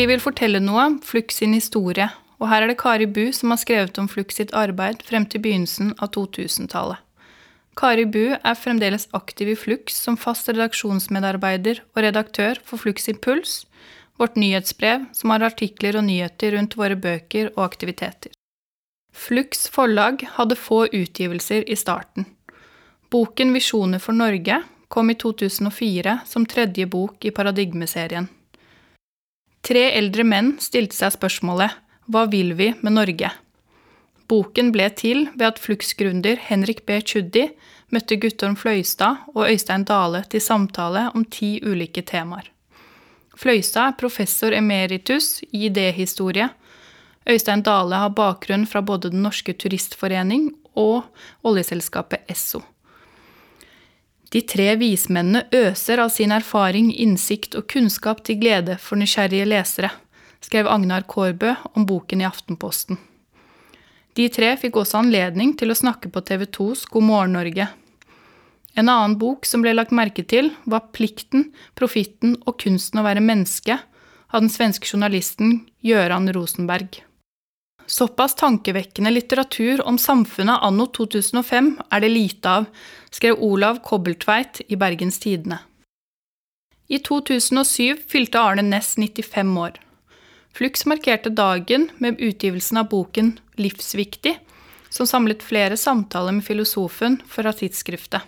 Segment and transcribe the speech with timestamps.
[0.00, 2.06] Vi vil fortelle noe om Flux sin historie,
[2.40, 5.42] og her er det Kari Bu som har skrevet om Flux sitt arbeid frem til
[5.44, 6.96] begynnelsen av 2000-tallet.
[7.76, 13.58] Kari Bu er fremdeles aktiv i Flux som fast redaksjonsmedarbeider og redaktør for Flux Impuls,
[14.16, 18.32] vårt nyhetsbrev som har artikler og nyheter rundt våre bøker og aktiviteter.
[19.12, 22.24] Flux forlag hadde få utgivelser i starten.
[23.12, 28.32] Boken Visjoner for Norge kom i 2004 som tredje bok i Paradigmeserien.
[29.66, 31.76] Tre eldre menn stilte seg spørsmålet
[32.10, 33.30] Hva vil vi med Norge?
[34.30, 37.00] Boken ble til ved at Flux-gründer Henrik B.
[37.02, 37.48] Tschudi
[37.90, 42.46] møtte Guttorm Fløystad og Øystein Dale til samtale om ti ulike temaer.
[43.36, 46.48] Fløystad er professor emeritus i idéhistorie.
[47.28, 51.10] Øystein Dale har bakgrunn fra både Den norske turistforening og
[51.44, 52.62] oljeselskapet Esso.
[54.30, 59.90] De tre vismennene øser av sin erfaring, innsikt og kunnskap til glede for nysgjerrige lesere,
[60.38, 63.00] skrev Agnar Kårbø om boken i Aftenposten.
[64.14, 67.66] De tre fikk også anledning til å snakke på TV 2s God morgen Norge.
[68.78, 73.24] En annen bok som ble lagt merke til, var Plikten, profitten og kunsten å være
[73.24, 73.80] menneske
[74.30, 77.02] av den svenske journalisten Gøran Rosenberg.
[77.90, 82.68] Såpass tankevekkende litteratur om samfunnet anno 2005 er det lite av,
[83.10, 85.58] skrev Olav Kobbeltveit i Bergens Tidende.
[86.86, 89.80] I 2007 fylte Arne Næss 95 år.
[90.54, 94.36] Flux markerte dagen med utgivelsen av boken Livsviktig,
[94.90, 98.22] som samlet flere samtaler med filosofen fra tidsskriftet.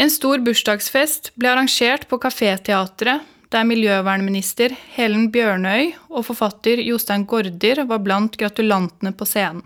[0.00, 3.20] En stor bursdagsfest ble arrangert på Kaféteatret
[3.54, 9.62] der miljøvernminister Helen Bjørnøy og forfatter Jostein Gaarder var blant gratulantene på scenen.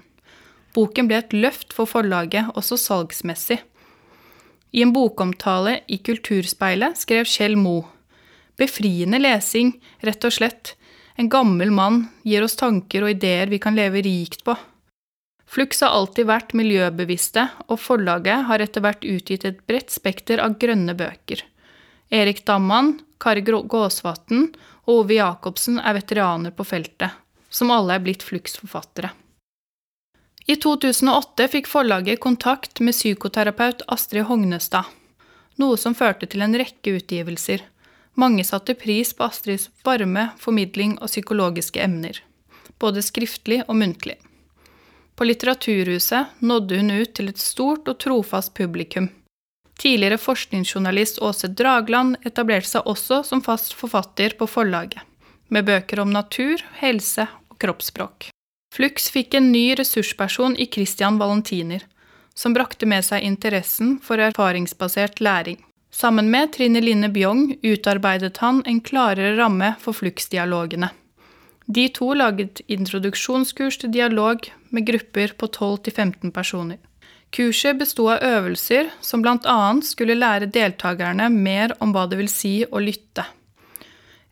[0.77, 3.63] Boken ble et løft for forlaget, også salgsmessig.
[4.77, 7.87] I en bokomtale i Kulturspeilet skrev Kjell Moe
[8.59, 10.75] Befriende lesing, rett og slett.
[11.17, 14.57] En gammel mann gir oss tanker og ideer vi kan leve rikt på.
[15.49, 20.59] Flux har alltid vært miljøbevisste, og forlaget har etter hvert utgitt et bredt spekter av
[20.61, 21.47] grønne bøker.
[22.11, 24.47] Erik Damman, Kari Gåsvatn
[24.89, 27.11] og Ove Jacobsen er veteraner på feltet,
[27.51, 29.11] som alle er blitt Flux-forfattere.
[30.49, 34.89] I 2008 fikk forlaget kontakt med psykoterapeut Astrid Hognestad,
[35.61, 37.67] noe som førte til en rekke utgivelser.
[38.17, 42.23] Mange satte pris på Astrids varme formidling av psykologiske emner,
[42.81, 44.17] både skriftlig og muntlig.
[45.19, 49.11] På Litteraturhuset nådde hun ut til et stort og trofast publikum.
[49.79, 55.05] Tidligere forskningsjournalist Åse Dragland etablerte seg også som fast forfatter på forlaget,
[55.55, 58.33] med bøker om natur, helse og kroppsspråk.
[58.75, 61.87] Flux fikk en ny ressursperson i Christian Valentiner,
[62.35, 65.63] som brakte med seg interessen for erfaringsbasert læring.
[65.95, 70.91] Sammen med Trine Linne Bjong utarbeidet han en klarere ramme for Flux-dialogene.
[71.69, 76.79] De to laget introduksjonskurs til dialog med grupper på 12-15 personer.
[77.31, 79.59] Kurset besto av øvelser som bl.a.
[79.85, 83.27] skulle lære deltakerne mer om hva det vil si å lytte.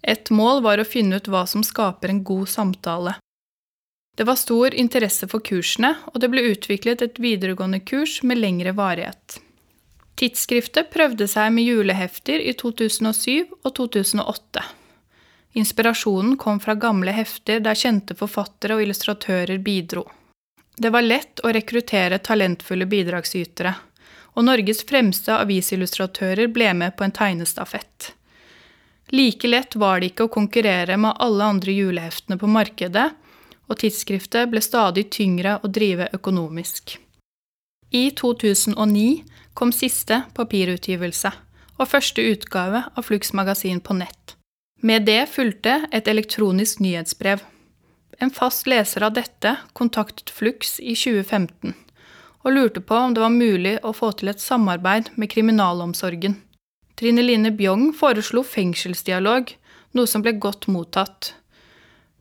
[0.03, 3.17] Et mål var å finne ut hva som skaper en god samtale.
[4.17, 8.73] Det var stor interesse for kursene, og det ble utviklet et videregående kurs med lengre
[8.73, 9.41] varighet.
[10.17, 14.63] Tidsskriftet prøvde seg med julehefter i 2007 og 2008.
[15.61, 20.07] Inspirasjonen kom fra gamle hefter der kjente forfattere og illustratører bidro.
[20.77, 23.73] Det var lett å rekruttere talentfulle bidragsytere,
[24.37, 28.13] og Norges fremste avisillustratører ble med på en tegnestafett.
[29.09, 33.09] Like lett var det ikke å konkurrere med alle andre juleheftene på markedet,
[33.67, 36.99] og tidsskriftet ble stadig tyngre å drive økonomisk.
[37.91, 39.23] I 2009
[39.55, 41.33] kom siste papirutgivelse
[41.77, 44.37] og første utgave av Flux magasin på nett.
[44.83, 47.41] Med det fulgte et elektronisk nyhetsbrev.
[48.19, 51.75] En fast leser av dette kontaktet Flux i 2015
[52.47, 56.37] og lurte på om det var mulig å få til et samarbeid med kriminalomsorgen.
[56.97, 59.51] Trine Line Bjong foreslo fengselsdialog,
[59.99, 61.33] noe som ble godt mottatt.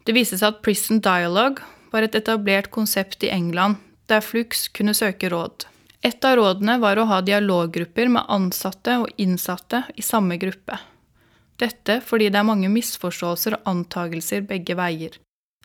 [0.03, 1.61] Det viste seg at Prison Dialogue
[1.93, 3.77] var et etablert konsept i England,
[4.09, 5.67] der Flux kunne søke råd.
[6.05, 10.77] Et av rådene var å ha dialoggrupper med ansatte og innsatte i samme gruppe.
[11.61, 15.15] Dette fordi det er mange misforståelser og antagelser begge veier.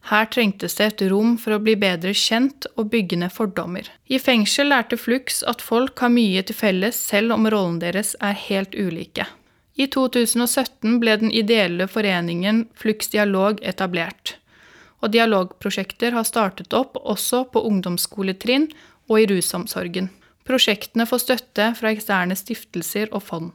[0.08, 3.85] Her trengtes det et rom for å bli bedre kjent og bygge ned fordommer.
[4.08, 8.38] I fengsel lærte Flux at folk har mye til felles selv om rollen deres er
[8.49, 9.29] helt ulike.
[9.76, 14.35] I 2017 ble den ideelle foreningen Flux Dialog etablert,
[15.00, 18.69] og dialogprosjekter har startet opp også på ungdomsskoletrinn
[19.08, 20.11] og i rusomsorgen.
[20.49, 23.50] Prosjektene får støtte fra eksterne stiftelser og fond.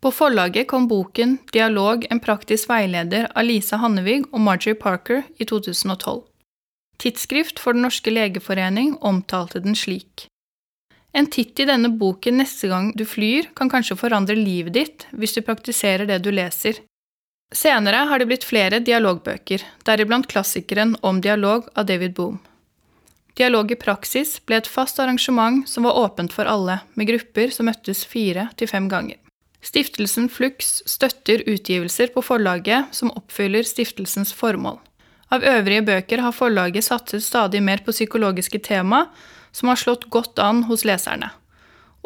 [0.00, 5.44] På forlaget kom boken Dialog en praktisk veileder av Lisa Hannevig og Marjorie Parker i
[5.44, 6.22] 2012.
[7.02, 10.28] Tidsskrift for Den norske legeforening omtalte den slik.
[11.12, 15.34] En titt i denne boken neste gang du flyr, kan kanskje forandre livet ditt hvis
[15.34, 16.78] du praktiserer det du leser.
[17.54, 22.38] Senere har det blitt flere dialogbøker, deriblant klassikeren Om dialog av David Boom.
[23.34, 27.66] Dialog i praksis ble et fast arrangement som var åpent for alle, med grupper som
[27.70, 29.16] møttes fire til fem ganger.
[29.64, 34.78] Stiftelsen Flux støtter utgivelser på forlaget som oppfyller stiftelsens formål.
[35.34, 39.08] Av øvrige bøker har forlaget satset stadig mer på psykologiske tema,
[39.52, 41.32] som har slått godt an hos leserne.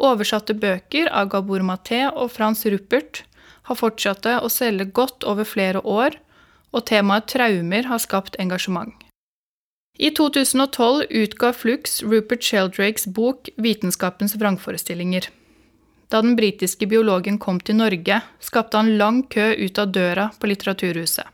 [0.01, 3.23] Oversatte bøker av Gabor Maté og Frans Ruppert
[3.69, 6.17] har fortsatt å selge godt over flere år,
[6.73, 8.93] og temaet traumer har skapt engasjement.
[10.01, 15.29] I 2012 utga Flux Rupert Sheldrakes bok Vitenskapens vrangforestillinger.
[16.09, 20.49] Da den britiske biologen kom til Norge, skapte han lang kø ut av døra på
[20.51, 21.29] Litteraturhuset.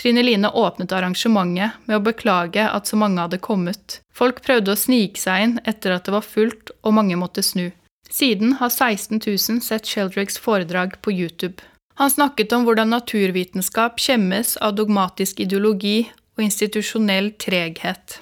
[0.00, 4.00] Trine Line åpnet arrangementet med å beklage at så mange hadde kommet.
[4.12, 7.70] Folk prøvde å snike seg inn etter at det var fullt og mange måtte snu.
[8.10, 11.62] Siden har 16 000 sett Sheldrakes foredrag på YouTube.
[11.94, 18.18] Han snakket om hvordan naturvitenskap skjemmes av dogmatisk ideologi og institusjonell treghet.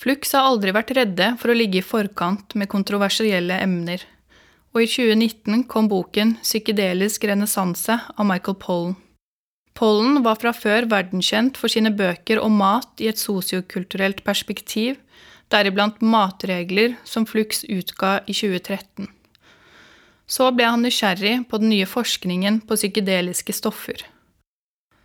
[0.00, 4.06] Flux har aldri vært redde for å ligge i forkant med kontroversielle emner
[4.74, 8.96] og i 2019 kom boken Psykedelisk renessanse av Michael Pollen.
[9.74, 14.98] Pollen var fra før verdenskjent for sine bøker om mat i et sosiokulturelt perspektiv,
[15.50, 19.08] deriblant Matregler, som Flux utga i 2013.
[20.30, 24.04] Så ble han nysgjerrig på den nye forskningen på psykedeliske stoffer.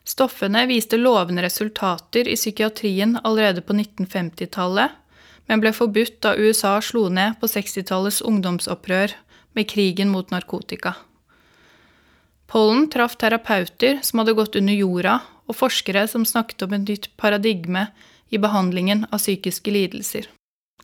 [0.05, 4.91] Stoffene viste lovende resultater i psykiatrien allerede på 1950-tallet,
[5.49, 9.15] men ble forbudt da USA slo ned på 60-tallets ungdomsopprør
[9.55, 10.95] med krigen mot narkotika.
[12.47, 17.09] Pollen traff terapeuter som hadde gått under jorda, og forskere som snakket om et nytt
[17.17, 17.87] paradigme
[18.33, 20.27] i behandlingen av psykiske lidelser.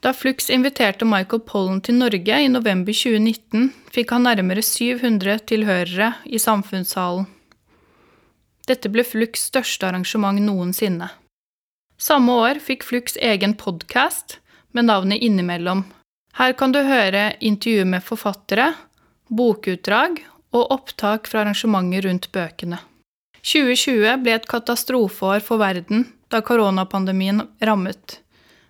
[0.01, 6.13] Da Flux inviterte Michael Pollen til Norge i november 2019, fikk han nærmere 700 tilhørere
[6.25, 7.27] i Samfunnssalen.
[8.69, 11.09] Dette ble Flux største arrangement noensinne.
[12.01, 14.39] Samme år fikk Flux egen podkast
[14.73, 15.83] med navnet Innimellom,
[16.39, 18.71] her kan du høre intervju med forfattere,
[19.27, 20.21] bokutdrag
[20.55, 22.79] og opptak fra arrangementer rundt bøkene.
[23.41, 28.19] 2020 ble et katastrofeår for verden da koronapandemien rammet.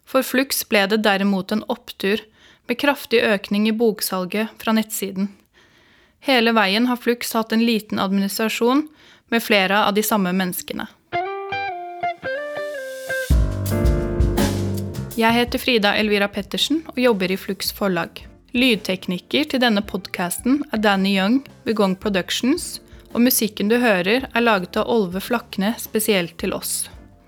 [0.07, 2.23] For Flux ble det derimot en opptur,
[2.69, 5.27] med kraftig økning i boksalget fra nettsiden.
[6.23, 8.85] Hele veien har Flux hatt en liten administrasjon
[9.33, 10.85] med flere av de samme menneskene.
[15.21, 18.23] Jeg heter Frida Elvira Pettersen og jobber i Flux forlag.
[18.57, 22.79] Lydtekniker til denne podkasten er Danny Young ved Gong Productions,
[23.13, 26.87] og musikken du hører, er laget av Olve Flakne spesielt til oss.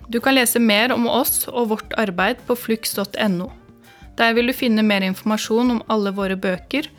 [0.09, 3.51] Du kan lese mer om oss og vårt arbeid på flux.no.
[4.17, 6.89] Der vil du finne mer informasjon om alle våre bøker,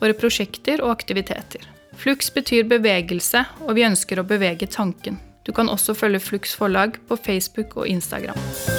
[0.00, 1.66] våre prosjekter og aktiviteter.
[1.98, 5.20] Flux betyr bevegelse, og vi ønsker å bevege tanken.
[5.44, 8.77] Du kan også følge Flux forlag på Facebook og Instagram.